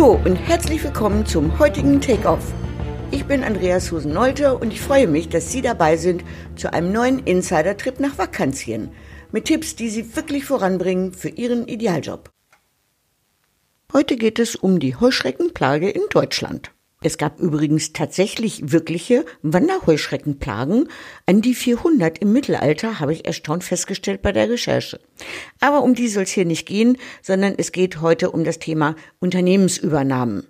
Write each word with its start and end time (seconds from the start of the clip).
Hallo 0.00 0.18
und 0.24 0.36
herzlich 0.36 0.82
willkommen 0.82 1.26
zum 1.26 1.58
heutigen 1.58 2.00
Take-Off. 2.00 2.54
Ich 3.10 3.26
bin 3.26 3.44
Andreas 3.44 3.88
Susen-Nolte 3.88 4.56
und 4.56 4.72
ich 4.72 4.80
freue 4.80 5.06
mich, 5.06 5.28
dass 5.28 5.52
Sie 5.52 5.60
dabei 5.60 5.98
sind 5.98 6.24
zu 6.56 6.72
einem 6.72 6.90
neuen 6.90 7.18
Insider-Trip 7.18 8.00
nach 8.00 8.16
Vakantien 8.16 8.92
mit 9.30 9.44
Tipps, 9.44 9.76
die 9.76 9.90
Sie 9.90 10.16
wirklich 10.16 10.46
voranbringen 10.46 11.12
für 11.12 11.28
Ihren 11.28 11.68
Idealjob. 11.68 12.30
Heute 13.92 14.16
geht 14.16 14.38
es 14.38 14.56
um 14.56 14.80
die 14.80 14.96
Heuschreckenplage 14.96 15.90
in 15.90 16.04
Deutschland. 16.08 16.70
Es 17.02 17.16
gab 17.16 17.40
übrigens 17.40 17.94
tatsächlich 17.94 18.72
wirkliche 18.72 19.24
Wanderheuschreckenplagen. 19.40 20.88
An 21.24 21.40
die 21.40 21.54
400 21.54 22.18
im 22.18 22.34
Mittelalter 22.34 23.00
habe 23.00 23.14
ich 23.14 23.24
erstaunt 23.24 23.64
festgestellt 23.64 24.20
bei 24.20 24.32
der 24.32 24.50
Recherche. 24.50 25.00
Aber 25.60 25.82
um 25.82 25.94
die 25.94 26.08
soll 26.08 26.24
es 26.24 26.30
hier 26.30 26.44
nicht 26.44 26.66
gehen, 26.66 26.98
sondern 27.22 27.54
es 27.56 27.72
geht 27.72 28.02
heute 28.02 28.30
um 28.30 28.44
das 28.44 28.58
Thema 28.58 28.96
Unternehmensübernahmen. 29.18 30.46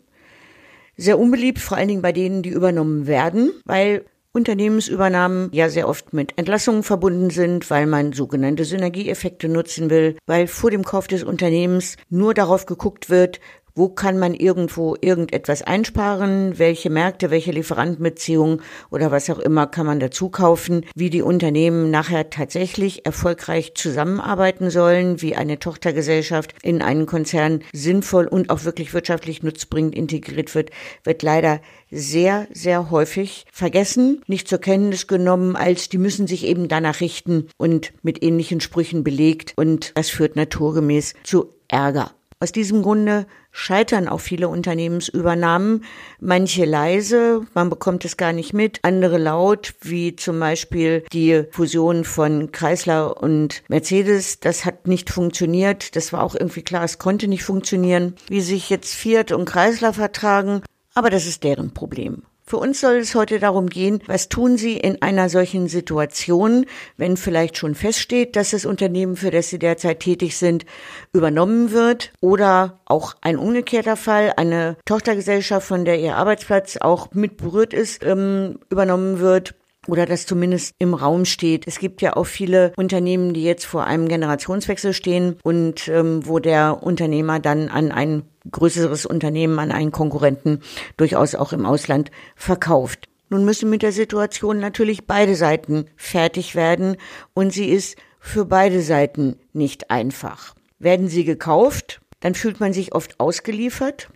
Sehr 0.96 1.20
unbeliebt, 1.20 1.60
vor 1.60 1.76
allen 1.76 1.88
Dingen 1.88 2.02
bei 2.02 2.12
denen, 2.12 2.42
die 2.42 2.50
übernommen 2.50 3.06
werden, 3.06 3.52
weil 3.64 4.04
Unternehmensübernahmen 4.32 5.50
ja 5.52 5.68
sehr 5.68 5.88
oft 5.88 6.12
mit 6.12 6.36
Entlassungen 6.36 6.82
verbunden 6.82 7.30
sind, 7.30 7.70
weil 7.70 7.86
man 7.86 8.12
sogenannte 8.12 8.64
Synergieeffekte 8.64 9.48
nutzen 9.48 9.88
will, 9.88 10.16
weil 10.26 10.46
vor 10.46 10.70
dem 10.70 10.84
Kauf 10.84 11.06
des 11.08 11.22
Unternehmens 11.24 11.96
nur 12.10 12.34
darauf 12.34 12.66
geguckt 12.66 13.08
wird, 13.08 13.40
wo 13.80 13.88
kann 13.88 14.18
man 14.18 14.34
irgendwo 14.34 14.94
irgendetwas 15.00 15.62
einsparen? 15.62 16.58
Welche 16.58 16.90
Märkte, 16.90 17.30
welche 17.30 17.50
Lieferantenbeziehungen 17.50 18.60
oder 18.90 19.10
was 19.10 19.30
auch 19.30 19.38
immer 19.38 19.66
kann 19.66 19.86
man 19.86 20.00
dazu 20.00 20.28
kaufen? 20.28 20.84
Wie 20.94 21.08
die 21.08 21.22
Unternehmen 21.22 21.90
nachher 21.90 22.28
tatsächlich 22.28 23.06
erfolgreich 23.06 23.72
zusammenarbeiten 23.74 24.68
sollen, 24.68 25.22
wie 25.22 25.34
eine 25.34 25.58
Tochtergesellschaft 25.58 26.52
in 26.62 26.82
einen 26.82 27.06
Konzern 27.06 27.62
sinnvoll 27.72 28.26
und 28.26 28.50
auch 28.50 28.64
wirklich 28.64 28.92
wirtschaftlich 28.92 29.42
nutzbringend 29.42 29.94
integriert 29.94 30.54
wird, 30.54 30.72
wird 31.04 31.22
leider 31.22 31.62
sehr, 31.90 32.48
sehr 32.52 32.90
häufig 32.90 33.46
vergessen, 33.50 34.20
nicht 34.26 34.46
zur 34.46 34.58
Kenntnis 34.58 35.06
genommen, 35.06 35.56
als 35.56 35.88
die 35.88 35.96
müssen 35.96 36.26
sich 36.26 36.44
eben 36.44 36.68
danach 36.68 37.00
richten 37.00 37.48
und 37.56 37.94
mit 38.02 38.22
ähnlichen 38.22 38.60
Sprüchen 38.60 39.04
belegt 39.04 39.54
und 39.56 39.92
das 39.96 40.10
führt 40.10 40.36
naturgemäß 40.36 41.14
zu 41.22 41.54
Ärger. 41.68 42.10
Aus 42.42 42.52
diesem 42.52 42.80
Grunde 42.80 43.26
scheitern 43.52 44.08
auch 44.08 44.20
viele 44.20 44.48
Unternehmensübernahmen. 44.48 45.84
Manche 46.20 46.64
leise, 46.64 47.42
man 47.54 47.70
bekommt 47.70 48.04
es 48.04 48.16
gar 48.16 48.32
nicht 48.32 48.52
mit, 48.52 48.78
andere 48.82 49.18
laut, 49.18 49.74
wie 49.80 50.16
zum 50.16 50.38
Beispiel 50.40 51.04
die 51.12 51.44
Fusion 51.50 52.04
von 52.04 52.52
Chrysler 52.52 53.22
und 53.22 53.62
Mercedes. 53.68 54.40
Das 54.40 54.64
hat 54.64 54.86
nicht 54.86 55.10
funktioniert. 55.10 55.96
Das 55.96 56.12
war 56.12 56.22
auch 56.22 56.34
irgendwie 56.34 56.62
klar, 56.62 56.84
es 56.84 56.98
konnte 56.98 57.28
nicht 57.28 57.44
funktionieren. 57.44 58.14
Wie 58.28 58.40
sich 58.40 58.70
jetzt 58.70 58.94
Fiat 58.94 59.32
und 59.32 59.44
Chrysler 59.44 59.92
vertragen, 59.92 60.62
aber 60.94 61.10
das 61.10 61.26
ist 61.26 61.44
deren 61.44 61.72
Problem. 61.72 62.22
Für 62.50 62.56
uns 62.56 62.80
soll 62.80 62.96
es 62.96 63.14
heute 63.14 63.38
darum 63.38 63.68
gehen, 63.68 64.02
was 64.08 64.28
tun 64.28 64.56
Sie 64.56 64.76
in 64.76 65.02
einer 65.02 65.28
solchen 65.28 65.68
Situation, 65.68 66.66
wenn 66.96 67.16
vielleicht 67.16 67.56
schon 67.56 67.76
feststeht, 67.76 68.34
dass 68.34 68.50
das 68.50 68.66
Unternehmen, 68.66 69.14
für 69.14 69.30
das 69.30 69.50
Sie 69.50 69.60
derzeit 69.60 70.00
tätig 70.00 70.36
sind, 70.36 70.66
übernommen 71.12 71.70
wird 71.70 72.10
oder 72.20 72.80
auch 72.86 73.14
ein 73.20 73.38
umgekehrter 73.38 73.94
Fall, 73.94 74.32
eine 74.36 74.76
Tochtergesellschaft, 74.84 75.64
von 75.64 75.84
der 75.84 76.00
Ihr 76.00 76.16
Arbeitsplatz 76.16 76.76
auch 76.76 77.12
mit 77.12 77.36
berührt 77.36 77.72
ist, 77.72 78.02
ähm, 78.02 78.58
übernommen 78.68 79.20
wird 79.20 79.54
oder 79.86 80.06
das 80.06 80.26
zumindest 80.26 80.74
im 80.78 80.94
Raum 80.94 81.24
steht. 81.24 81.66
Es 81.66 81.78
gibt 81.78 82.02
ja 82.02 82.16
auch 82.16 82.26
viele 82.26 82.72
Unternehmen, 82.76 83.32
die 83.32 83.42
jetzt 83.42 83.64
vor 83.64 83.84
einem 83.84 84.08
Generationswechsel 84.08 84.92
stehen 84.92 85.36
und 85.42 85.88
ähm, 85.88 86.26
wo 86.26 86.38
der 86.38 86.82
Unternehmer 86.82 87.40
dann 87.40 87.68
an 87.68 87.92
ein 87.92 88.22
größeres 88.50 89.06
Unternehmen 89.06 89.58
an 89.58 89.72
einen 89.72 89.92
Konkurrenten 89.92 90.60
durchaus 90.96 91.34
auch 91.34 91.52
im 91.52 91.66
Ausland 91.66 92.10
verkauft. 92.36 93.08
Nun 93.28 93.44
müssen 93.44 93.70
mit 93.70 93.82
der 93.82 93.92
Situation 93.92 94.58
natürlich 94.58 95.06
beide 95.06 95.36
Seiten 95.36 95.86
fertig 95.96 96.54
werden 96.56 96.96
und 97.32 97.52
sie 97.52 97.68
ist 97.68 97.96
für 98.18 98.44
beide 98.44 98.82
Seiten 98.82 99.36
nicht 99.52 99.90
einfach. 99.90 100.54
Werden 100.78 101.08
sie 101.08 101.24
gekauft, 101.24 102.00
dann 102.20 102.34
fühlt 102.34 102.60
man 102.60 102.72
sich 102.72 102.94
oft 102.94 103.20
ausgeliefert. 103.20 104.08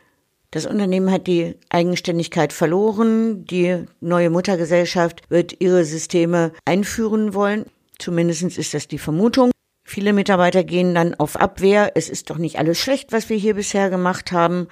Das 0.54 0.66
Unternehmen 0.66 1.10
hat 1.10 1.26
die 1.26 1.56
Eigenständigkeit 1.69 2.53
verloren. 2.53 3.44
Die 3.44 3.87
neue 4.00 4.31
Muttergesellschaft 4.31 5.28
wird 5.28 5.60
ihre 5.60 5.84
Systeme 5.84 6.53
einführen 6.65 7.34
wollen. 7.34 7.66
Zumindest 7.98 8.56
ist 8.56 8.72
das 8.72 8.87
die 8.87 8.98
Vermutung. 8.98 9.50
Viele 9.94 10.12
Mitarbeiter 10.12 10.65
gehen 10.65 10.93
dann 10.93 11.15
auf 11.15 11.37
Abwehr. 11.37 11.93
Es 11.94 12.09
ist 12.09 12.28
doch 12.28 12.37
nicht 12.37 12.59
alles 12.59 12.81
schlecht, 12.81 13.12
was 13.12 13.28
wir 13.28 13.37
hier 13.37 13.55
bisher 13.55 13.91
gemacht 13.91 14.32
haben. 14.32 14.66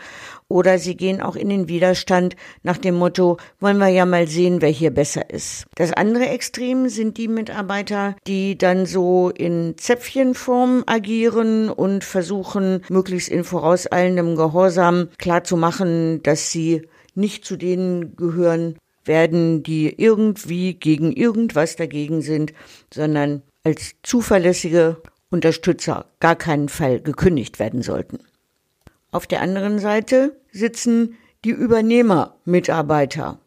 Oder 0.48 0.80
sie 0.80 0.96
gehen 0.96 1.22
auch 1.22 1.36
in 1.36 1.48
den 1.48 1.68
Widerstand 1.68 2.34
nach 2.64 2.76
dem 2.76 2.96
Motto, 2.96 3.36
wollen 3.60 3.78
wir 3.78 3.86
ja 3.86 4.04
mal 4.04 4.26
sehen, 4.26 4.60
wer 4.60 4.70
hier 4.70 4.90
besser 4.90 5.30
ist. 5.30 5.66
Das 5.76 5.92
andere 5.92 6.26
Extrem 6.26 6.88
sind 6.88 7.18
die 7.18 7.28
Mitarbeiter, 7.28 8.16
die 8.26 8.58
dann 8.58 8.84
so 8.84 9.30
in 9.30 9.74
Zäpfchenform 9.76 10.82
agieren 10.86 11.68
und 11.68 12.02
versuchen, 12.02 12.80
möglichst 12.88 13.28
in 13.28 13.44
vorauseilendem 13.44 14.34
Gehorsam 14.34 15.08
klarzumachen, 15.18 16.24
dass 16.24 16.50
sie 16.50 16.82
nicht 17.14 17.44
zu 17.44 17.56
denen 17.56 18.16
gehören 18.16 18.76
werden, 19.04 19.62
die 19.62 19.94
irgendwie 20.02 20.74
gegen 20.74 21.12
irgendwas 21.12 21.76
dagegen 21.76 22.22
sind, 22.22 22.52
sondern 22.92 23.42
als 23.64 23.92
zuverlässige 24.02 24.96
Unterstützer 25.32 26.06
gar 26.20 26.36
keinen 26.36 26.68
Fall 26.68 27.00
gekündigt 27.00 27.58
werden 27.58 27.82
sollten. 27.82 28.20
Auf 29.10 29.26
der 29.26 29.40
anderen 29.40 29.78
Seite 29.78 30.36
sitzen 30.52 31.16
die 31.44 31.50
Übernehmermitarbeiter. 31.50 33.38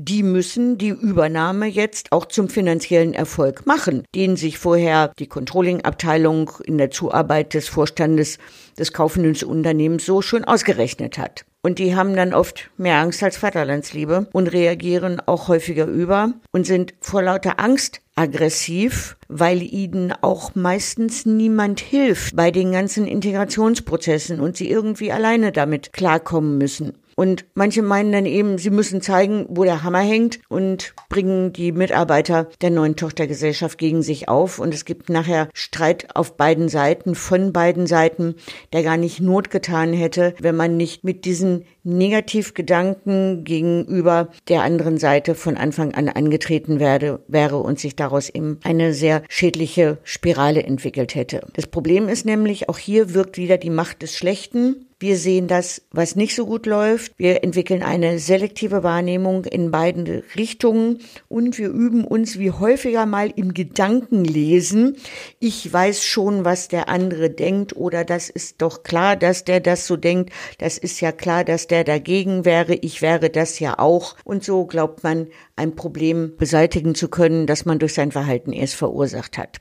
Die 0.00 0.22
müssen 0.22 0.78
die 0.78 0.90
Übernahme 0.90 1.66
jetzt 1.66 2.12
auch 2.12 2.26
zum 2.26 2.48
finanziellen 2.48 3.14
Erfolg 3.14 3.66
machen, 3.66 4.04
den 4.14 4.36
sich 4.36 4.56
vorher 4.56 5.12
die 5.18 5.26
Controlling-Abteilung 5.26 6.52
in 6.64 6.78
der 6.78 6.92
Zuarbeit 6.92 7.52
des 7.52 7.66
Vorstandes 7.66 8.38
des 8.78 8.92
kaufenden 8.92 9.34
Unternehmens 9.44 10.06
so 10.06 10.22
schon 10.22 10.44
ausgerechnet 10.44 11.18
hat. 11.18 11.44
Und 11.62 11.80
die 11.80 11.96
haben 11.96 12.14
dann 12.14 12.32
oft 12.32 12.70
mehr 12.76 12.98
Angst 12.98 13.22
als 13.24 13.36
Vaterlandsliebe 13.36 14.28
und 14.32 14.52
reagieren 14.52 15.20
auch 15.26 15.48
häufiger 15.48 15.86
über 15.86 16.32
und 16.52 16.64
sind 16.64 16.94
vor 17.00 17.22
lauter 17.22 17.58
Angst 17.58 18.00
aggressiv, 18.18 19.16
weil 19.28 19.62
ihnen 19.62 20.12
auch 20.12 20.54
meistens 20.56 21.24
niemand 21.24 21.80
hilft 21.80 22.34
bei 22.34 22.50
den 22.50 22.72
ganzen 22.72 23.06
Integrationsprozessen 23.06 24.40
und 24.40 24.56
sie 24.56 24.68
irgendwie 24.68 25.12
alleine 25.12 25.52
damit 25.52 25.92
klarkommen 25.92 26.58
müssen. 26.58 26.94
Und 27.18 27.46
manche 27.54 27.82
meinen 27.82 28.12
dann 28.12 28.26
eben, 28.26 28.58
sie 28.58 28.70
müssen 28.70 29.02
zeigen, 29.02 29.46
wo 29.48 29.64
der 29.64 29.82
Hammer 29.82 30.02
hängt 30.02 30.38
und 30.48 30.94
bringen 31.08 31.52
die 31.52 31.72
Mitarbeiter 31.72 32.46
der 32.60 32.70
neuen 32.70 32.94
Tochtergesellschaft 32.94 33.76
gegen 33.76 34.02
sich 34.02 34.28
auf. 34.28 34.60
Und 34.60 34.72
es 34.72 34.84
gibt 34.84 35.10
nachher 35.10 35.48
Streit 35.52 36.14
auf 36.14 36.36
beiden 36.36 36.68
Seiten, 36.68 37.16
von 37.16 37.52
beiden 37.52 37.88
Seiten, 37.88 38.36
der 38.72 38.84
gar 38.84 38.96
nicht 38.96 39.20
Not 39.20 39.50
getan 39.50 39.92
hätte, 39.92 40.32
wenn 40.38 40.54
man 40.54 40.76
nicht 40.76 41.02
mit 41.02 41.24
diesen 41.24 41.64
Negativgedanken 41.82 43.42
gegenüber 43.42 44.28
der 44.46 44.62
anderen 44.62 44.98
Seite 44.98 45.34
von 45.34 45.56
Anfang 45.56 45.94
an 45.94 46.08
angetreten 46.08 46.78
werde, 46.78 47.24
wäre 47.26 47.56
und 47.56 47.80
sich 47.80 47.96
daraus 47.96 48.30
eben 48.30 48.60
eine 48.62 48.94
sehr 48.94 49.24
schädliche 49.28 49.98
Spirale 50.04 50.62
entwickelt 50.62 51.16
hätte. 51.16 51.48
Das 51.54 51.66
Problem 51.66 52.08
ist 52.08 52.26
nämlich, 52.26 52.68
auch 52.68 52.78
hier 52.78 53.12
wirkt 53.12 53.38
wieder 53.38 53.58
die 53.58 53.70
Macht 53.70 54.02
des 54.02 54.16
Schlechten. 54.16 54.84
Wir 55.00 55.16
sehen 55.16 55.46
das, 55.46 55.82
was 55.92 56.16
nicht 56.16 56.34
so 56.34 56.44
gut 56.44 56.66
läuft. 56.66 57.12
Wir 57.18 57.44
entwickeln 57.44 57.84
eine 57.84 58.18
selektive 58.18 58.82
Wahrnehmung 58.82 59.44
in 59.44 59.70
beiden 59.70 60.08
Richtungen 60.34 60.98
und 61.28 61.56
wir 61.56 61.68
üben 61.68 62.04
uns 62.04 62.36
wie 62.40 62.50
häufiger 62.50 63.06
mal 63.06 63.32
im 63.36 63.54
Gedankenlesen. 63.54 64.96
Ich 65.38 65.72
weiß 65.72 66.04
schon, 66.04 66.44
was 66.44 66.66
der 66.66 66.88
andere 66.88 67.30
denkt 67.30 67.76
oder 67.76 68.04
das 68.04 68.28
ist 68.28 68.60
doch 68.60 68.82
klar, 68.82 69.14
dass 69.14 69.44
der 69.44 69.60
das 69.60 69.86
so 69.86 69.96
denkt. 69.96 70.32
Das 70.58 70.78
ist 70.78 71.00
ja 71.00 71.12
klar, 71.12 71.44
dass 71.44 71.68
der 71.68 71.84
dagegen 71.84 72.44
wäre. 72.44 72.74
Ich 72.74 73.00
wäre 73.00 73.30
das 73.30 73.60
ja 73.60 73.78
auch. 73.78 74.16
Und 74.24 74.42
so 74.42 74.66
glaubt 74.66 75.04
man, 75.04 75.28
ein 75.54 75.76
Problem 75.76 76.36
beseitigen 76.36 76.96
zu 76.96 77.06
können, 77.06 77.46
das 77.46 77.64
man 77.64 77.78
durch 77.78 77.94
sein 77.94 78.10
Verhalten 78.10 78.52
erst 78.52 78.74
verursacht 78.74 79.38
hat. 79.38 79.60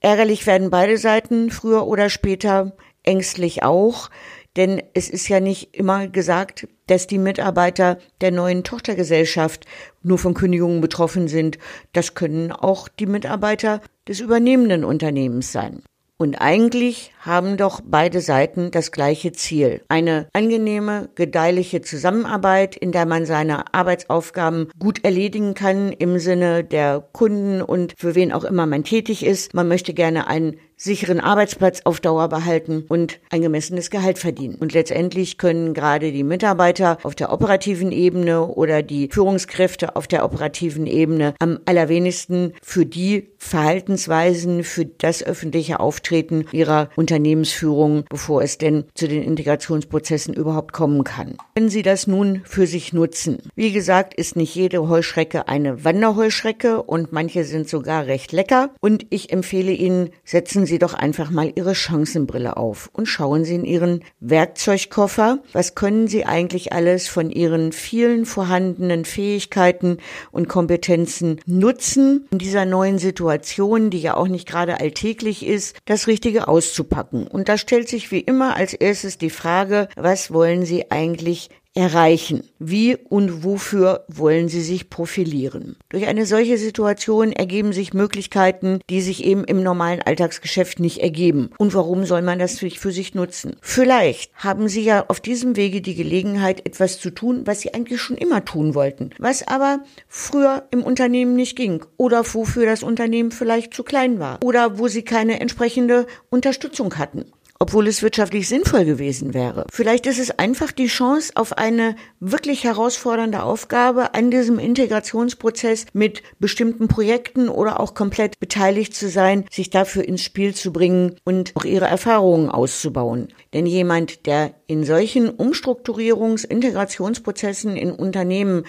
Ärgerlich 0.00 0.44
werden 0.48 0.70
beide 0.70 0.98
Seiten 0.98 1.52
früher 1.52 1.86
oder 1.86 2.10
später, 2.10 2.76
ängstlich 3.04 3.62
auch. 3.62 4.10
Denn 4.56 4.82
es 4.92 5.08
ist 5.08 5.28
ja 5.28 5.40
nicht 5.40 5.74
immer 5.76 6.08
gesagt, 6.08 6.68
dass 6.86 7.06
die 7.06 7.18
Mitarbeiter 7.18 7.98
der 8.20 8.32
neuen 8.32 8.64
Tochtergesellschaft 8.64 9.66
nur 10.02 10.18
von 10.18 10.34
Kündigungen 10.34 10.80
betroffen 10.80 11.28
sind. 11.28 11.58
Das 11.92 12.14
können 12.14 12.52
auch 12.52 12.88
die 12.88 13.06
Mitarbeiter 13.06 13.80
des 14.06 14.20
übernehmenden 14.20 14.84
Unternehmens 14.84 15.52
sein. 15.52 15.82
Und 16.22 16.36
eigentlich 16.36 17.12
haben 17.18 17.56
doch 17.56 17.80
beide 17.84 18.20
Seiten 18.20 18.70
das 18.70 18.92
gleiche 18.92 19.32
Ziel. 19.32 19.82
Eine 19.88 20.28
angenehme, 20.32 21.08
gedeihliche 21.16 21.82
Zusammenarbeit, 21.82 22.76
in 22.76 22.92
der 22.92 23.06
man 23.06 23.26
seine 23.26 23.74
Arbeitsaufgaben 23.74 24.68
gut 24.78 25.04
erledigen 25.04 25.54
kann 25.54 25.90
im 25.90 26.20
Sinne 26.20 26.62
der 26.62 27.04
Kunden 27.12 27.60
und 27.60 27.94
für 27.98 28.14
wen 28.14 28.32
auch 28.32 28.44
immer 28.44 28.66
man 28.66 28.84
tätig 28.84 29.26
ist. 29.26 29.52
Man 29.52 29.66
möchte 29.66 29.94
gerne 29.94 30.28
ein 30.28 30.58
sicheren 30.82 31.20
Arbeitsplatz 31.20 31.80
auf 31.84 32.00
Dauer 32.00 32.28
behalten 32.28 32.84
und 32.88 33.20
ein 33.30 33.42
gemessenes 33.42 33.90
Gehalt 33.90 34.18
verdienen. 34.18 34.56
Und 34.56 34.72
letztendlich 34.72 35.38
können 35.38 35.74
gerade 35.74 36.10
die 36.12 36.24
Mitarbeiter 36.24 36.98
auf 37.04 37.14
der 37.14 37.32
operativen 37.32 37.92
Ebene 37.92 38.46
oder 38.46 38.82
die 38.82 39.08
Führungskräfte 39.12 39.94
auf 39.96 40.06
der 40.08 40.24
operativen 40.24 40.86
Ebene 40.86 41.34
am 41.38 41.60
allerwenigsten 41.66 42.54
für 42.62 42.84
die 42.84 43.28
Verhaltensweisen, 43.38 44.64
für 44.64 44.86
das 44.86 45.22
öffentliche 45.22 45.80
Auftreten 45.80 46.46
ihrer 46.52 46.88
Unternehmensführung, 46.96 48.04
bevor 48.08 48.42
es 48.42 48.58
denn 48.58 48.84
zu 48.94 49.08
den 49.08 49.22
Integrationsprozessen 49.22 50.34
überhaupt 50.34 50.72
kommen 50.72 51.04
kann. 51.04 51.36
Wenn 51.54 51.68
Sie 51.68 51.82
das 51.82 52.06
nun 52.06 52.42
für 52.44 52.66
sich 52.66 52.92
nutzen. 52.92 53.38
Wie 53.54 53.72
gesagt, 53.72 54.14
ist 54.14 54.36
nicht 54.36 54.54
jede 54.54 54.88
Heuschrecke 54.88 55.48
eine 55.48 55.84
Wanderheuschrecke 55.84 56.82
und 56.82 57.12
manche 57.12 57.44
sind 57.44 57.68
sogar 57.68 58.06
recht 58.06 58.32
lecker. 58.32 58.70
Und 58.80 59.06
ich 59.10 59.32
empfehle 59.32 59.72
Ihnen, 59.72 60.10
setzen 60.24 60.66
Sie 60.66 60.71
Sie 60.72 60.78
doch 60.78 60.94
einfach 60.94 61.30
mal 61.30 61.52
Ihre 61.54 61.74
Chancenbrille 61.74 62.56
auf 62.56 62.88
und 62.94 63.04
schauen 63.04 63.44
Sie 63.44 63.56
in 63.56 63.66
Ihren 63.66 64.02
Werkzeugkoffer. 64.20 65.40
Was 65.52 65.74
können 65.74 66.08
Sie 66.08 66.24
eigentlich 66.24 66.72
alles 66.72 67.08
von 67.08 67.30
Ihren 67.30 67.72
vielen 67.72 68.24
vorhandenen 68.24 69.04
Fähigkeiten 69.04 69.98
und 70.30 70.48
Kompetenzen 70.48 71.40
nutzen, 71.44 72.26
in 72.30 72.38
dieser 72.38 72.64
neuen 72.64 72.98
Situation, 72.98 73.90
die 73.90 74.00
ja 74.00 74.16
auch 74.16 74.28
nicht 74.28 74.48
gerade 74.48 74.80
alltäglich 74.80 75.44
ist, 75.44 75.76
das 75.84 76.06
Richtige 76.06 76.48
auszupacken? 76.48 77.26
Und 77.26 77.50
da 77.50 77.58
stellt 77.58 77.90
sich 77.90 78.10
wie 78.10 78.20
immer 78.20 78.56
als 78.56 78.72
erstes 78.72 79.18
die 79.18 79.28
Frage, 79.28 79.88
was 79.94 80.32
wollen 80.32 80.64
Sie 80.64 80.90
eigentlich 80.90 81.50
erreichen? 81.74 82.42
Wie 82.58 82.96
und 82.96 83.44
wofür 83.44 84.04
wollen 84.08 84.48
Sie 84.48 84.60
sich 84.60 84.90
profilieren? 84.90 85.76
Durch 85.88 86.06
eine 86.06 86.26
solche 86.26 86.58
Situation 86.58 87.32
ergeben 87.32 87.72
sich 87.72 87.94
Möglichkeiten, 87.94 88.80
die 88.90 89.00
sich 89.00 89.24
eben 89.24 89.44
im 89.44 89.62
normalen 89.62 90.02
Alltagsgeschäft 90.02 90.80
nicht 90.80 90.98
ergeben. 90.98 91.50
Und 91.58 91.74
warum 91.74 92.04
soll 92.04 92.22
man 92.22 92.38
das 92.38 92.58
für 92.58 92.92
sich 92.92 93.14
nutzen? 93.14 93.56
Vielleicht 93.60 94.32
haben 94.34 94.68
Sie 94.68 94.82
ja 94.82 95.06
auf 95.08 95.20
diesem 95.20 95.56
Wege 95.56 95.80
die 95.80 95.94
Gelegenheit, 95.94 96.66
etwas 96.66 97.00
zu 97.00 97.10
tun, 97.10 97.42
was 97.46 97.60
Sie 97.60 97.74
eigentlich 97.74 98.00
schon 98.00 98.16
immer 98.16 98.44
tun 98.44 98.74
wollten, 98.74 99.10
was 99.18 99.46
aber 99.46 99.80
früher 100.08 100.64
im 100.70 100.82
Unternehmen 100.82 101.34
nicht 101.34 101.56
ging 101.56 101.84
oder 101.96 102.22
wofür 102.34 102.66
das 102.66 102.82
Unternehmen 102.82 103.30
vielleicht 103.30 103.74
zu 103.74 103.82
klein 103.82 104.18
war 104.18 104.38
oder 104.42 104.78
wo 104.78 104.88
Sie 104.88 105.02
keine 105.02 105.40
entsprechende 105.40 106.06
Unterstützung 106.30 106.98
hatten 106.98 107.24
obwohl 107.62 107.86
es 107.86 108.02
wirtschaftlich 108.02 108.48
sinnvoll 108.48 108.84
gewesen 108.84 109.34
wäre. 109.34 109.66
Vielleicht 109.70 110.08
ist 110.08 110.18
es 110.18 110.36
einfach 110.36 110.72
die 110.72 110.88
Chance 110.88 111.30
auf 111.36 111.56
eine 111.56 111.94
wirklich 112.18 112.64
herausfordernde 112.64 113.44
Aufgabe 113.44 114.14
an 114.14 114.32
diesem 114.32 114.58
Integrationsprozess 114.58 115.86
mit 115.92 116.24
bestimmten 116.40 116.88
Projekten 116.88 117.48
oder 117.48 117.78
auch 117.78 117.94
komplett 117.94 118.40
beteiligt 118.40 118.96
zu 118.96 119.08
sein, 119.08 119.44
sich 119.48 119.70
dafür 119.70 120.04
ins 120.04 120.22
Spiel 120.22 120.56
zu 120.56 120.72
bringen 120.72 121.14
und 121.22 121.52
auch 121.54 121.64
ihre 121.64 121.86
Erfahrungen 121.86 122.48
auszubauen. 122.48 123.28
Denn 123.54 123.66
jemand, 123.66 124.26
der 124.26 124.54
in 124.66 124.82
solchen 124.82 125.30
Umstrukturierungs-, 125.30 126.44
Integrationsprozessen 126.44 127.76
in 127.76 127.92
Unternehmen 127.92 128.64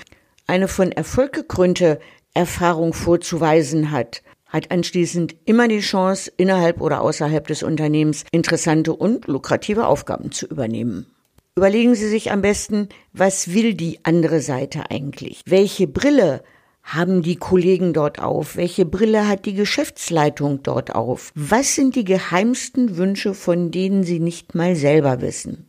eine 0.46 0.68
von 0.68 0.92
Erfolg 0.92 1.34
gekrönte 1.34 2.00
Erfahrung 2.36 2.94
vorzuweisen 2.94 3.90
hat, 3.90 4.22
hat 4.54 4.72
anschließend 4.72 5.36
immer 5.46 5.68
die 5.68 5.80
Chance, 5.80 6.32
innerhalb 6.38 6.80
oder 6.80 7.02
außerhalb 7.02 7.46
des 7.48 7.64
Unternehmens 7.64 8.24
interessante 8.32 8.94
und 8.94 9.28
lukrative 9.28 9.88
Aufgaben 9.88 10.32
zu 10.32 10.46
übernehmen. 10.46 11.08
Überlegen 11.56 11.96
Sie 11.96 12.08
sich 12.08 12.32
am 12.32 12.42
besten, 12.42 12.90
was 13.12 13.54
will 13.54 13.74
die 13.74 14.00
andere 14.04 14.40
Seite 14.40 14.90
eigentlich? 14.90 15.42
Welche 15.46 15.88
Brille 15.88 16.44
haben 16.84 17.22
die 17.22 17.36
Kollegen 17.36 17.94
dort 17.94 18.20
auf? 18.20 18.56
Welche 18.56 18.86
Brille 18.86 19.28
hat 19.28 19.46
die 19.46 19.54
Geschäftsleitung 19.54 20.64
dort 20.64 20.94
auf? 20.96 21.32
Was 21.36 21.76
sind 21.76 21.96
die 21.96 22.06
geheimsten 22.06 22.98
Wünsche, 22.98 23.34
von 23.34 23.72
denen 23.72 24.04
Sie 24.04 24.20
nicht 24.20 24.54
mal 24.56 24.76
selber 24.76 25.22
wissen? 25.22 25.68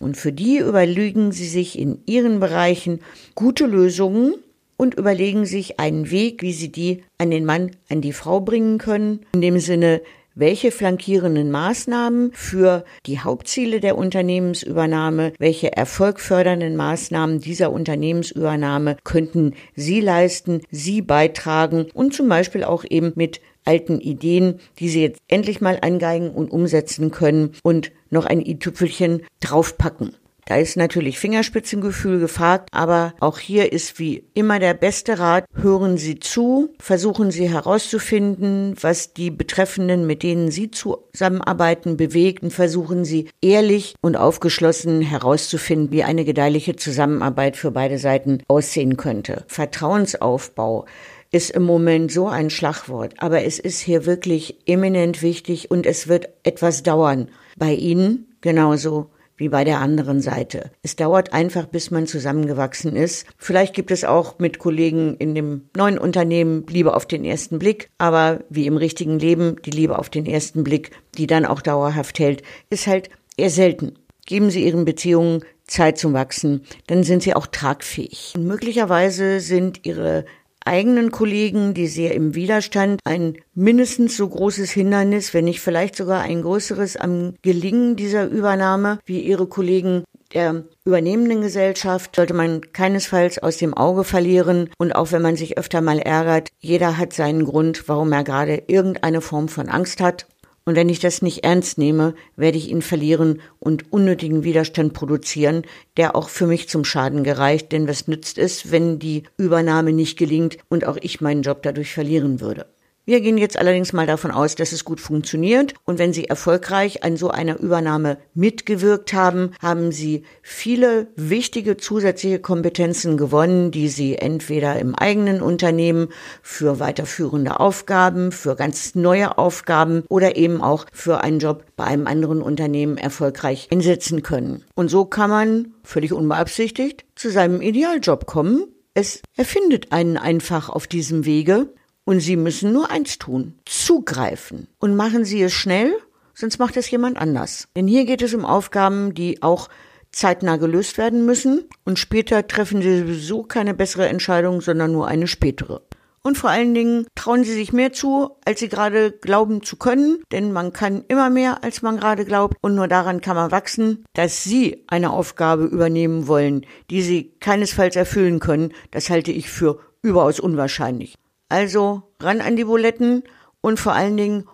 Und 0.00 0.16
für 0.16 0.32
die 0.32 0.58
überlegen 0.58 1.32
Sie 1.32 1.46
sich 1.46 1.78
in 1.78 2.00
Ihren 2.06 2.40
Bereichen 2.40 3.00
gute 3.34 3.66
Lösungen, 3.66 4.34
und 4.76 4.94
überlegen 4.94 5.46
sich 5.46 5.80
einen 5.80 6.10
Weg, 6.10 6.42
wie 6.42 6.52
sie 6.52 6.70
die 6.70 7.02
an 7.18 7.30
den 7.30 7.44
Mann, 7.44 7.72
an 7.90 8.00
die 8.00 8.12
Frau 8.12 8.40
bringen 8.40 8.78
können. 8.78 9.20
In 9.34 9.40
dem 9.40 9.58
Sinne, 9.58 10.00
welche 10.34 10.72
flankierenden 10.72 11.50
Maßnahmen 11.50 12.32
für 12.32 12.84
die 13.06 13.20
Hauptziele 13.20 13.80
der 13.80 13.96
Unternehmensübernahme, 13.96 15.32
welche 15.38 15.76
erfolgfördernden 15.76 16.76
Maßnahmen 16.76 17.40
dieser 17.40 17.70
Unternehmensübernahme 17.72 18.96
könnten 19.04 19.54
Sie 19.76 20.00
leisten, 20.00 20.62
Sie 20.70 21.02
beitragen 21.02 21.86
und 21.94 22.14
zum 22.14 22.28
Beispiel 22.28 22.64
auch 22.64 22.84
eben 22.88 23.12
mit 23.14 23.40
alten 23.64 24.00
Ideen, 24.00 24.60
die 24.78 24.88
Sie 24.88 25.02
jetzt 25.02 25.20
endlich 25.28 25.60
mal 25.60 25.78
angeigen 25.80 26.30
und 26.30 26.50
umsetzen 26.50 27.10
können 27.10 27.52
und 27.62 27.92
noch 28.10 28.26
ein 28.26 28.44
i-Tüpfelchen 28.44 29.22
draufpacken. 29.40 30.14
Da 30.46 30.56
ist 30.56 30.76
natürlich 30.76 31.18
Fingerspitzengefühl 31.18 32.20
gefragt, 32.20 32.68
aber 32.72 33.14
auch 33.20 33.38
hier 33.38 33.72
ist 33.72 33.98
wie 33.98 34.24
immer 34.34 34.58
der 34.58 34.74
beste 34.74 35.18
Rat, 35.18 35.46
hören 35.54 35.96
Sie 35.96 36.18
zu, 36.18 36.74
versuchen 36.78 37.30
Sie 37.30 37.48
herauszufinden, 37.48 38.74
was 38.80 39.14
die 39.14 39.30
Betreffenden, 39.30 40.06
mit 40.06 40.22
denen 40.22 40.50
Sie 40.50 40.70
zusammenarbeiten, 40.70 41.96
bewegt 41.96 42.42
und 42.42 42.52
versuchen 42.52 43.04
Sie 43.04 43.28
ehrlich 43.40 43.94
und 44.02 44.16
aufgeschlossen 44.16 45.00
herauszufinden, 45.00 45.90
wie 45.92 46.04
eine 46.04 46.24
gedeihliche 46.24 46.76
Zusammenarbeit 46.76 47.56
für 47.56 47.70
beide 47.70 47.98
Seiten 47.98 48.42
aussehen 48.48 48.96
könnte. 48.96 49.44
Vertrauensaufbau 49.46 50.84
ist 51.30 51.50
im 51.50 51.64
Moment 51.64 52.12
so 52.12 52.28
ein 52.28 52.50
Schlagwort, 52.50 53.14
aber 53.18 53.44
es 53.44 53.58
ist 53.58 53.80
hier 53.80 54.06
wirklich 54.06 54.58
eminent 54.66 55.22
wichtig 55.22 55.70
und 55.70 55.86
es 55.86 56.06
wird 56.06 56.28
etwas 56.44 56.82
dauern. 56.82 57.28
Bei 57.56 57.72
Ihnen 57.72 58.28
genauso 58.40 59.10
wie 59.36 59.48
bei 59.48 59.64
der 59.64 59.80
anderen 59.80 60.20
Seite. 60.20 60.70
Es 60.82 60.96
dauert 60.96 61.32
einfach, 61.32 61.66
bis 61.66 61.90
man 61.90 62.06
zusammengewachsen 62.06 62.96
ist. 62.96 63.26
Vielleicht 63.38 63.74
gibt 63.74 63.90
es 63.90 64.04
auch 64.04 64.38
mit 64.38 64.58
Kollegen 64.58 65.16
in 65.16 65.34
dem 65.34 65.68
neuen 65.76 65.98
Unternehmen 65.98 66.66
Liebe 66.68 66.94
auf 66.94 67.06
den 67.06 67.24
ersten 67.24 67.58
Blick, 67.58 67.90
aber 67.98 68.40
wie 68.48 68.66
im 68.66 68.76
richtigen 68.76 69.18
Leben, 69.18 69.56
die 69.64 69.70
Liebe 69.70 69.98
auf 69.98 70.10
den 70.10 70.26
ersten 70.26 70.64
Blick, 70.64 70.90
die 71.16 71.26
dann 71.26 71.46
auch 71.46 71.62
dauerhaft 71.62 72.18
hält, 72.18 72.42
ist 72.70 72.86
halt 72.86 73.10
eher 73.36 73.50
selten. 73.50 73.94
Geben 74.26 74.50
Sie 74.50 74.64
Ihren 74.64 74.84
Beziehungen 74.84 75.44
Zeit 75.66 75.98
zum 75.98 76.12
Wachsen, 76.12 76.62
dann 76.86 77.04
sind 77.04 77.22
sie 77.22 77.34
auch 77.34 77.46
tragfähig. 77.46 78.32
Und 78.36 78.46
möglicherweise 78.46 79.40
sind 79.40 79.80
Ihre 79.84 80.24
eigenen 80.64 81.10
Kollegen, 81.10 81.74
die 81.74 81.86
sehr 81.86 82.14
im 82.14 82.34
Widerstand, 82.34 83.00
ein 83.04 83.36
mindestens 83.54 84.16
so 84.16 84.28
großes 84.28 84.70
Hindernis, 84.70 85.34
wenn 85.34 85.44
nicht 85.44 85.60
vielleicht 85.60 85.96
sogar 85.96 86.22
ein 86.22 86.42
größeres 86.42 86.96
am 86.96 87.34
Gelingen 87.42 87.96
dieser 87.96 88.26
Übernahme 88.26 88.98
wie 89.04 89.20
ihre 89.20 89.46
Kollegen 89.46 90.04
der 90.32 90.64
übernehmenden 90.84 91.42
Gesellschaft 91.42 92.16
sollte 92.16 92.34
man 92.34 92.72
keinesfalls 92.72 93.38
aus 93.38 93.56
dem 93.56 93.72
Auge 93.72 94.02
verlieren. 94.04 94.68
Und 94.78 94.94
auch 94.94 95.12
wenn 95.12 95.22
man 95.22 95.36
sich 95.36 95.58
öfter 95.58 95.80
mal 95.80 96.00
ärgert, 96.00 96.48
jeder 96.58 96.98
hat 96.98 97.12
seinen 97.12 97.44
Grund, 97.44 97.88
warum 97.88 98.10
er 98.12 98.24
gerade 98.24 98.64
irgendeine 98.66 99.20
Form 99.20 99.48
von 99.48 99.68
Angst 99.68 100.00
hat 100.00 100.26
und 100.66 100.76
wenn 100.76 100.88
ich 100.88 100.98
das 100.98 101.20
nicht 101.20 101.44
ernst 101.44 101.76
nehme, 101.76 102.14
werde 102.36 102.56
ich 102.56 102.70
ihn 102.70 102.80
verlieren 102.80 103.42
und 103.58 103.92
unnötigen 103.92 104.44
Widerstand 104.44 104.94
produzieren, 104.94 105.62
der 105.98 106.16
auch 106.16 106.30
für 106.30 106.46
mich 106.46 106.70
zum 106.70 106.84
Schaden 106.84 107.22
gereicht. 107.22 107.70
Denn 107.72 107.86
was 107.86 108.08
nützt 108.08 108.38
es, 108.38 108.70
wenn 108.70 108.98
die 108.98 109.24
Übernahme 109.36 109.92
nicht 109.92 110.18
gelingt 110.18 110.56
und 110.70 110.86
auch 110.86 110.96
ich 111.00 111.20
meinen 111.20 111.42
Job 111.42 111.62
dadurch 111.62 111.92
verlieren 111.92 112.40
würde? 112.40 112.66
Wir 113.06 113.20
gehen 113.20 113.36
jetzt 113.36 113.58
allerdings 113.58 113.92
mal 113.92 114.06
davon 114.06 114.30
aus, 114.30 114.54
dass 114.54 114.72
es 114.72 114.86
gut 114.86 114.98
funktioniert 114.98 115.74
und 115.84 115.98
wenn 115.98 116.14
Sie 116.14 116.24
erfolgreich 116.24 117.04
an 117.04 117.18
so 117.18 117.28
einer 117.28 117.60
Übernahme 117.60 118.16
mitgewirkt 118.32 119.12
haben, 119.12 119.50
haben 119.60 119.92
Sie 119.92 120.22
viele 120.40 121.08
wichtige 121.14 121.76
zusätzliche 121.76 122.38
Kompetenzen 122.38 123.18
gewonnen, 123.18 123.70
die 123.70 123.88
Sie 123.88 124.16
entweder 124.16 124.78
im 124.78 124.94
eigenen 124.94 125.42
Unternehmen 125.42 126.08
für 126.40 126.80
weiterführende 126.80 127.60
Aufgaben, 127.60 128.32
für 128.32 128.56
ganz 128.56 128.94
neue 128.94 129.36
Aufgaben 129.36 130.04
oder 130.08 130.36
eben 130.36 130.62
auch 130.62 130.86
für 130.90 131.20
einen 131.20 131.40
Job 131.40 131.64
bei 131.76 131.84
einem 131.84 132.06
anderen 132.06 132.40
Unternehmen 132.40 132.96
erfolgreich 132.96 133.68
einsetzen 133.70 134.22
können. 134.22 134.64
Und 134.76 134.88
so 134.88 135.04
kann 135.04 135.28
man 135.28 135.74
völlig 135.82 136.14
unbeabsichtigt 136.14 137.04
zu 137.16 137.30
seinem 137.30 137.60
Idealjob 137.60 138.24
kommen. 138.24 138.64
Es 138.94 139.20
erfindet 139.36 139.92
einen 139.92 140.16
einfach 140.16 140.70
auf 140.70 140.86
diesem 140.86 141.26
Wege 141.26 141.68
und 142.04 142.20
Sie 142.20 142.36
müssen 142.36 142.72
nur 142.72 142.90
eins 142.90 143.18
tun, 143.18 143.54
zugreifen. 143.64 144.68
Und 144.78 144.96
machen 144.96 145.24
Sie 145.24 145.42
es 145.42 145.52
schnell, 145.52 145.94
sonst 146.34 146.58
macht 146.58 146.76
es 146.76 146.90
jemand 146.90 147.16
anders. 147.18 147.68
Denn 147.76 147.86
hier 147.86 148.04
geht 148.04 148.22
es 148.22 148.34
um 148.34 148.44
Aufgaben, 148.44 149.14
die 149.14 149.42
auch 149.42 149.68
zeitnah 150.12 150.56
gelöst 150.56 150.98
werden 150.98 151.26
müssen 151.26 151.64
und 151.84 151.98
später 151.98 152.46
treffen 152.46 152.82
Sie 152.82 153.00
sowieso 153.00 153.42
keine 153.42 153.74
bessere 153.74 154.08
Entscheidung, 154.08 154.60
sondern 154.60 154.92
nur 154.92 155.08
eine 155.08 155.26
spätere. 155.26 155.82
Und 156.26 156.38
vor 156.38 156.48
allen 156.48 156.72
Dingen 156.72 157.06
trauen 157.14 157.44
sie 157.44 157.52
sich 157.52 157.74
mehr 157.74 157.92
zu, 157.92 158.30
als 158.46 158.60
sie 158.60 158.70
gerade 158.70 159.12
glauben 159.12 159.62
zu 159.62 159.76
können, 159.76 160.22
denn 160.32 160.52
man 160.52 160.72
kann 160.72 161.04
immer 161.08 161.28
mehr, 161.28 161.62
als 161.62 161.82
man 161.82 161.98
gerade 161.98 162.24
glaubt, 162.24 162.56
und 162.62 162.74
nur 162.74 162.88
daran 162.88 163.20
kann 163.20 163.36
man 163.36 163.50
wachsen, 163.50 164.06
dass 164.14 164.42
sie 164.42 164.84
eine 164.86 165.10
Aufgabe 165.10 165.64
übernehmen 165.64 166.26
wollen, 166.26 166.64
die 166.88 167.02
sie 167.02 167.34
keinesfalls 167.40 167.94
erfüllen 167.94 168.40
können, 168.40 168.72
das 168.90 169.10
halte 169.10 169.32
ich 169.32 169.50
für 169.50 169.80
überaus 170.00 170.40
unwahrscheinlich. 170.40 171.14
Also 171.54 172.02
ran 172.18 172.40
an 172.40 172.56
die 172.56 172.64
Buletten 172.64 173.22
und 173.60 173.78
vor 173.78 173.92
allen 173.92 174.16
Dingen 174.16 174.48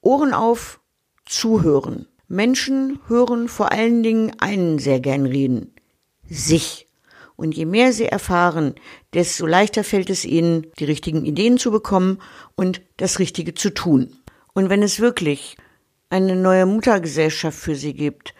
Ohren 0.00 0.34
auf, 0.34 0.80
zuhören. 1.24 2.08
Menschen 2.26 2.98
hören 3.06 3.46
vor 3.46 3.70
allen 3.70 4.02
Dingen 4.02 4.32
einen 4.40 4.80
sehr 4.80 4.98
gern 4.98 5.26
reden. 5.26 5.72
Sich. 6.28 6.88
Und 7.36 7.56
je 7.56 7.66
mehr 7.66 7.92
sie 7.92 8.06
erfahren, 8.06 8.74
desto 9.14 9.46
leichter 9.46 9.84
fällt 9.84 10.10
es 10.10 10.24
ihnen, 10.24 10.66
die 10.80 10.86
richtigen 10.86 11.24
Ideen 11.24 11.56
zu 11.56 11.70
bekommen 11.70 12.18
und 12.56 12.82
das 12.96 13.20
Richtige 13.20 13.54
zu 13.54 13.70
tun. 13.72 14.16
Und 14.52 14.70
wenn 14.70 14.82
es 14.82 14.98
wirklich 14.98 15.56
eine 16.08 16.34
neue 16.34 16.66
Muttergesellschaft 16.66 17.60
für 17.60 17.76
sie 17.76 17.94
gibt, 17.94 18.34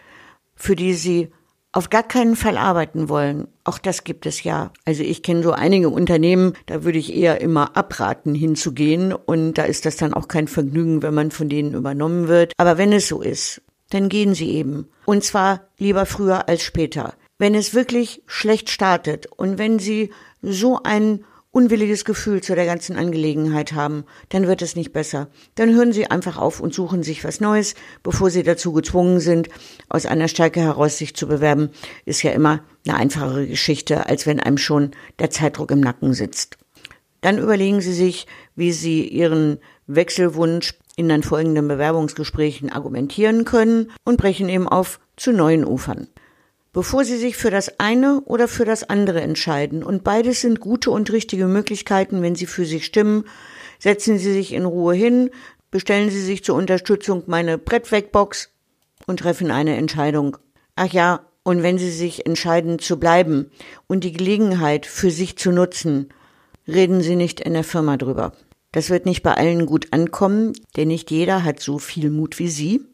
für 0.53 0.75
die 0.75 0.95
sie 0.95 1.31
auf 1.71 1.89
gar 1.89 2.03
keinen 2.03 2.35
Fall 2.35 2.57
arbeiten 2.57 3.09
wollen. 3.09 3.47
Auch 3.63 3.77
das 3.77 4.03
gibt 4.03 4.25
es 4.25 4.43
ja. 4.43 4.71
Also 4.85 5.03
ich 5.03 5.23
kenne 5.23 5.43
so 5.43 5.51
einige 5.51 5.89
Unternehmen, 5.89 6.53
da 6.65 6.83
würde 6.83 6.99
ich 6.99 7.15
eher 7.15 7.41
immer 7.41 7.77
abraten, 7.77 8.35
hinzugehen. 8.35 9.13
Und 9.13 9.53
da 9.53 9.63
ist 9.63 9.85
das 9.85 9.97
dann 9.97 10.13
auch 10.13 10.27
kein 10.27 10.47
Vergnügen, 10.47 11.01
wenn 11.01 11.13
man 11.13 11.31
von 11.31 11.49
denen 11.49 11.73
übernommen 11.73 12.27
wird. 12.27 12.53
Aber 12.57 12.77
wenn 12.77 12.91
es 12.91 13.07
so 13.07 13.21
ist, 13.21 13.61
dann 13.89 14.09
gehen 14.09 14.33
sie 14.33 14.51
eben. 14.51 14.87
Und 15.05 15.23
zwar 15.23 15.67
lieber 15.77 16.05
früher 16.05 16.47
als 16.47 16.63
später 16.63 17.13
wenn 17.41 17.55
es 17.55 17.73
wirklich 17.73 18.21
schlecht 18.27 18.69
startet 18.69 19.25
und 19.25 19.57
wenn 19.57 19.79
Sie 19.79 20.11
so 20.43 20.79
ein 20.83 21.25
unwilliges 21.51 22.05
Gefühl 22.05 22.41
zu 22.41 22.55
der 22.55 22.65
ganzen 22.65 22.95
Angelegenheit 22.95 23.73
haben, 23.73 24.05
dann 24.29 24.47
wird 24.47 24.61
es 24.61 24.75
nicht 24.75 24.93
besser. 24.93 25.27
Dann 25.55 25.73
hören 25.75 25.91
Sie 25.91 26.09
einfach 26.09 26.37
auf 26.37 26.61
und 26.61 26.73
suchen 26.73 27.03
sich 27.03 27.23
was 27.23 27.41
Neues, 27.41 27.75
bevor 28.03 28.29
Sie 28.29 28.43
dazu 28.43 28.71
gezwungen 28.71 29.19
sind, 29.19 29.49
aus 29.89 30.05
einer 30.05 30.29
Stärke 30.29 30.61
heraus 30.61 30.97
sich 30.97 31.13
zu 31.13 31.27
bewerben, 31.27 31.69
ist 32.05 32.23
ja 32.23 32.31
immer 32.31 32.61
eine 32.87 32.97
einfachere 32.97 33.47
Geschichte, 33.47 34.07
als 34.07 34.25
wenn 34.25 34.39
einem 34.39 34.57
schon 34.57 34.91
der 35.19 35.29
Zeitdruck 35.29 35.71
im 35.71 35.81
Nacken 35.81 36.13
sitzt. 36.13 36.57
Dann 37.19 37.37
überlegen 37.37 37.81
Sie 37.81 37.93
sich, 37.93 38.27
wie 38.55 38.71
Sie 38.71 39.07
Ihren 39.07 39.59
Wechselwunsch 39.87 40.75
in 40.95 41.09
den 41.09 41.21
folgenden 41.21 41.67
Bewerbungsgesprächen 41.67 42.71
argumentieren 42.71 43.43
können 43.43 43.91
und 44.05 44.17
brechen 44.17 44.49
eben 44.49 44.67
auf 44.67 44.99
zu 45.17 45.31
neuen 45.31 45.65
Ufern 45.65 46.07
bevor 46.73 47.03
Sie 47.03 47.17
sich 47.17 47.37
für 47.37 47.51
das 47.51 47.79
eine 47.79 48.21
oder 48.21 48.47
für 48.47 48.65
das 48.65 48.83
andere 48.83 49.21
entscheiden. 49.21 49.83
Und 49.83 50.03
beides 50.03 50.41
sind 50.41 50.59
gute 50.59 50.91
und 50.91 51.11
richtige 51.11 51.47
Möglichkeiten, 51.47 52.21
wenn 52.21 52.35
sie 52.35 52.45
für 52.45 52.65
sich 52.65 52.85
stimmen. 52.85 53.25
Setzen 53.79 54.17
Sie 54.17 54.31
sich 54.31 54.53
in 54.53 54.65
Ruhe 54.65 54.93
hin, 54.93 55.31
bestellen 55.69 56.09
Sie 56.09 56.21
sich 56.21 56.43
zur 56.43 56.55
Unterstützung 56.55 57.23
meine 57.27 57.57
Brettwegbox 57.57 58.49
und 59.07 59.19
treffen 59.19 59.51
eine 59.51 59.75
Entscheidung. 59.75 60.37
Ach 60.75 60.91
ja, 60.91 61.25
und 61.43 61.63
wenn 61.63 61.77
Sie 61.77 61.91
sich 61.91 62.25
entscheiden 62.25 62.79
zu 62.79 62.99
bleiben 62.99 63.49
und 63.87 64.03
die 64.03 64.11
Gelegenheit 64.11 64.85
für 64.85 65.09
sich 65.09 65.37
zu 65.37 65.51
nutzen, 65.51 66.09
reden 66.67 67.01
Sie 67.01 67.15
nicht 67.15 67.41
in 67.41 67.53
der 67.53 67.63
Firma 67.63 67.97
drüber. 67.97 68.33
Das 68.71 68.89
wird 68.89 69.05
nicht 69.05 69.23
bei 69.23 69.33
allen 69.33 69.65
gut 69.65 69.87
ankommen, 69.91 70.53
denn 70.77 70.87
nicht 70.89 71.11
jeder 71.11 71.43
hat 71.43 71.59
so 71.59 71.79
viel 71.79 72.09
Mut 72.09 72.39
wie 72.39 72.47
Sie 72.47 72.85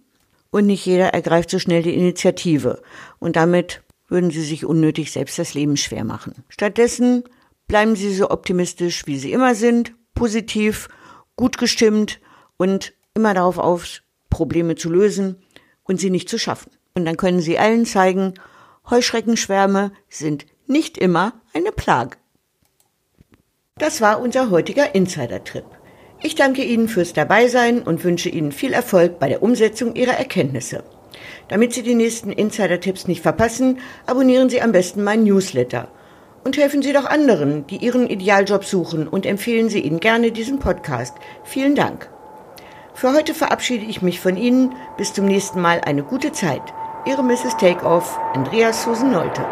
und 0.57 0.65
nicht 0.65 0.85
jeder 0.85 1.13
ergreift 1.13 1.49
so 1.49 1.59
schnell 1.59 1.83
die 1.83 1.93
Initiative. 1.93 2.81
Und 3.19 3.35
damit 3.35 3.83
würden 4.07 4.31
sie 4.31 4.41
sich 4.41 4.65
unnötig 4.65 5.11
selbst 5.11 5.37
das 5.37 5.53
Leben 5.53 5.77
schwer 5.77 6.03
machen. 6.03 6.43
Stattdessen 6.49 7.23
bleiben 7.67 7.95
sie 7.95 8.13
so 8.13 8.31
optimistisch, 8.31 9.05
wie 9.05 9.19
sie 9.19 9.31
immer 9.31 9.53
sind, 9.53 9.93
positiv, 10.15 10.87
gut 11.35 11.57
gestimmt 11.57 12.19
und 12.57 12.93
immer 13.13 13.33
darauf 13.33 13.57
auf, 13.59 14.01
Probleme 14.29 14.75
zu 14.75 14.89
lösen 14.89 15.37
und 15.83 15.99
sie 15.99 16.09
nicht 16.09 16.27
zu 16.27 16.39
schaffen. 16.39 16.71
Und 16.95 17.05
dann 17.05 17.17
können 17.17 17.39
sie 17.39 17.59
allen 17.59 17.85
zeigen, 17.85 18.33
Heuschreckenschwärme 18.89 19.91
sind 20.09 20.45
nicht 20.65 20.97
immer 20.97 21.33
eine 21.53 21.71
Plage. 21.71 22.17
Das 23.77 24.01
war 24.01 24.19
unser 24.21 24.49
heutiger 24.49 24.95
Insider-Trip. 24.95 25.65
Ich 26.23 26.33
danke 26.33 26.63
Ihnen 26.63 26.87
fürs 26.87 27.13
Dabeisein 27.13 27.83
und 27.83 28.03
wünsche 28.03 28.29
Ihnen 28.29 28.51
viel 28.51 28.73
Erfolg 28.73 29.19
bei 29.19 29.29
der 29.29 29.43
Umsetzung 29.43 29.95
Ihrer 29.95 30.13
Erkenntnisse. 30.13 30.83
Damit 31.47 31.73
Sie 31.73 31.83
die 31.83 31.95
nächsten 31.95 32.31
Insider-Tipps 32.31 33.07
nicht 33.07 33.21
verpassen, 33.21 33.79
abonnieren 34.05 34.49
Sie 34.49 34.61
am 34.61 34.71
besten 34.71 35.03
meinen 35.03 35.25
Newsletter. 35.25 35.87
Und 36.43 36.57
helfen 36.57 36.81
Sie 36.81 36.93
doch 36.93 37.05
anderen, 37.05 37.67
die 37.67 37.77
ihren 37.77 38.07
Idealjob 38.09 38.65
suchen 38.65 39.07
und 39.07 39.25
empfehlen 39.25 39.69
Sie 39.69 39.79
ihnen 39.79 39.99
gerne 39.99 40.31
diesen 40.31 40.59
Podcast. 40.59 41.15
Vielen 41.43 41.75
Dank. 41.75 42.09
Für 42.93 43.13
heute 43.13 43.33
verabschiede 43.33 43.85
ich 43.85 44.01
mich 44.01 44.19
von 44.19 44.37
Ihnen. 44.37 44.73
Bis 44.97 45.13
zum 45.13 45.25
nächsten 45.25 45.61
Mal 45.61 45.81
eine 45.81 46.03
gute 46.03 46.31
Zeit. 46.31 46.63
Ihre 47.05 47.23
Mrs. 47.23 47.57
Takeoff, 47.57 48.17
Andreas 48.33 48.83
Susan 48.83 49.11
Nolte. 49.11 49.45